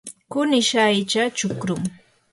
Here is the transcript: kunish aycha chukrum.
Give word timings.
kunish 0.31 0.73
aycha 0.85 1.23
chukrum. 1.37 1.81